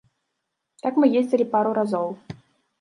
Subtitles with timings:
[0.85, 2.09] Так мы ездзілі пару разоў.